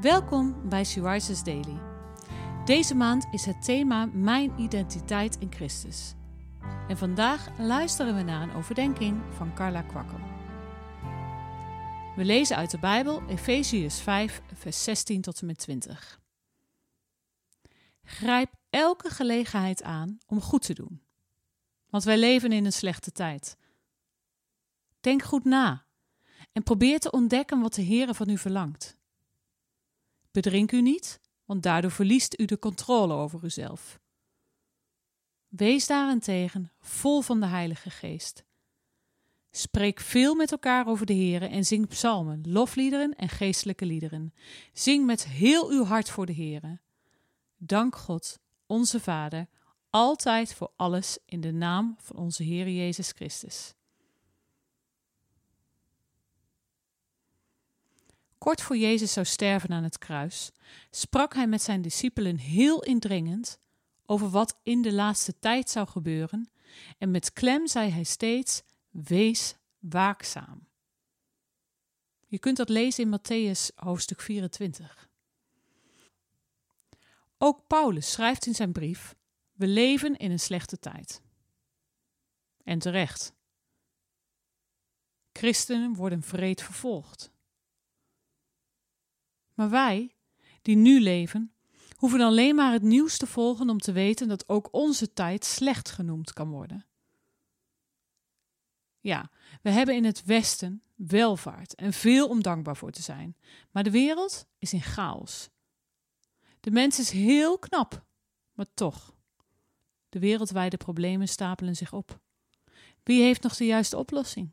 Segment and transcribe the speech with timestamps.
[0.00, 1.00] Welkom bij She
[1.44, 1.80] Daily.
[2.64, 6.14] Deze maand is het thema Mijn identiteit in Christus.
[6.88, 10.18] En vandaag luisteren we naar een overdenking van Carla Kwakkel.
[12.16, 16.20] We lezen uit de Bijbel Efeziërs 5, vers 16 tot en met 20.
[18.02, 21.02] Grijp elke gelegenheid aan om goed te doen,
[21.86, 23.56] want wij leven in een slechte tijd.
[25.00, 25.84] Denk goed na
[26.52, 28.98] en probeer te ontdekken wat de Heer van u verlangt.
[30.30, 34.00] Bedrink u niet, want daardoor verliest u de controle over uzelf.
[35.48, 38.44] Wees daarentegen vol van de Heilige Geest.
[39.50, 44.34] Spreek veel met elkaar over de Heer en zing psalmen, lofliederen en geestelijke liederen.
[44.72, 46.80] Zing met heel uw hart voor de Heer.
[47.56, 49.48] Dank God, onze Vader,
[49.90, 53.74] altijd voor alles in de naam van onze Heer Jezus Christus.
[58.40, 60.50] Kort voor Jezus zou sterven aan het kruis,
[60.90, 63.58] sprak hij met zijn discipelen heel indringend
[64.06, 66.50] over wat in de laatste tijd zou gebeuren,
[66.98, 70.68] en met klem zei hij steeds: Wees waakzaam.
[72.26, 75.08] Je kunt dat lezen in Matthäus hoofdstuk 24.
[77.38, 79.14] Ook Paulus schrijft in zijn brief:
[79.52, 81.22] We leven in een slechte tijd.
[82.64, 83.32] En terecht.
[85.32, 87.30] Christenen worden vreed vervolgd.
[89.60, 90.14] Maar wij,
[90.62, 91.52] die nu leven,
[91.96, 95.90] hoeven alleen maar het nieuws te volgen om te weten dat ook onze tijd slecht
[95.90, 96.86] genoemd kan worden.
[99.00, 99.30] Ja,
[99.62, 103.36] we hebben in het Westen welvaart en veel om dankbaar voor te zijn,
[103.70, 105.48] maar de wereld is in chaos.
[106.60, 108.04] De mens is heel knap,
[108.52, 109.14] maar toch.
[110.08, 112.20] De wereldwijde problemen stapelen zich op.
[113.02, 114.50] Wie heeft nog de juiste oplossing?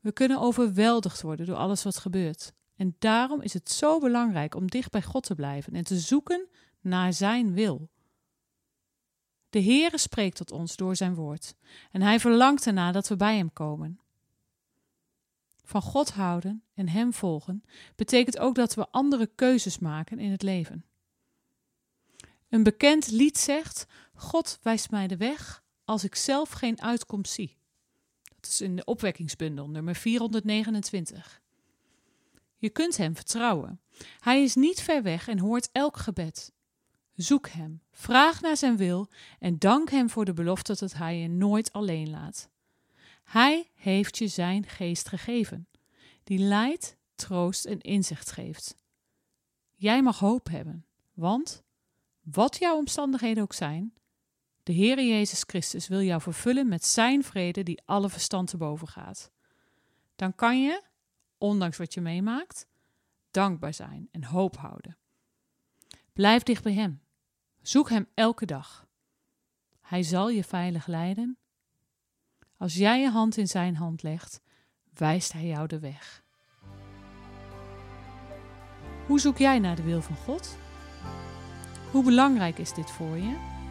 [0.00, 2.52] We kunnen overweldigd worden door alles wat gebeurt.
[2.82, 6.48] En daarom is het zo belangrijk om dicht bij God te blijven en te zoeken
[6.80, 7.90] naar Zijn wil.
[9.50, 11.54] De Heere spreekt tot ons door Zijn woord
[11.90, 14.00] en Hij verlangt erna dat we bij Hem komen.
[15.64, 17.64] Van God houden en Hem volgen
[17.96, 20.84] betekent ook dat we andere keuzes maken in het leven.
[22.48, 27.56] Een bekend lied zegt: God wijst mij de weg als ik zelf geen uitkomst zie.
[28.40, 31.41] Dat is in de opwekkingsbundel nummer 429.
[32.62, 33.80] Je kunt hem vertrouwen.
[34.20, 36.52] Hij is niet ver weg en hoort elk gebed.
[37.14, 39.08] Zoek hem, vraag naar zijn wil
[39.38, 42.50] en dank hem voor de belofte dat hij je nooit alleen laat.
[43.24, 45.68] Hij heeft je zijn geest gegeven,
[46.24, 48.76] die leidt, troost en inzicht geeft.
[49.74, 51.62] Jij mag hoop hebben, want,
[52.20, 53.94] wat jouw omstandigheden ook zijn,
[54.62, 58.88] de Heere Jezus Christus wil jou vervullen met zijn vrede die alle verstand te boven
[58.88, 59.30] gaat.
[60.16, 60.90] Dan kan je,
[61.42, 62.66] ondanks wat je meemaakt,
[63.30, 64.96] dankbaar zijn en hoop houden.
[66.12, 67.02] Blijf dicht bij Hem.
[67.62, 68.86] Zoek Hem elke dag.
[69.80, 71.38] Hij zal je veilig leiden.
[72.56, 74.40] Als jij je hand in Zijn hand legt,
[74.94, 76.24] wijst Hij jou de weg.
[79.06, 80.56] Hoe zoek jij naar de wil van God?
[81.90, 83.61] Hoe belangrijk is dit voor je?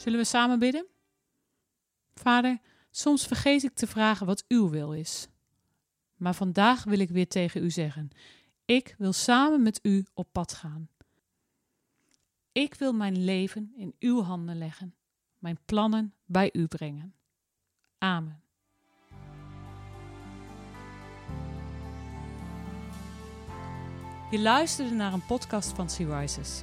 [0.00, 0.86] Zullen we samen bidden?
[2.14, 5.28] Vader, soms vergeet ik te vragen wat uw wil is.
[6.16, 8.10] Maar vandaag wil ik weer tegen u zeggen:
[8.64, 10.88] ik wil samen met u op pad gaan.
[12.52, 14.94] Ik wil mijn leven in uw handen leggen,
[15.38, 17.14] mijn plannen bij u brengen.
[17.98, 18.42] Amen.
[24.30, 26.62] Je luisterde naar een podcast van Sea Rises.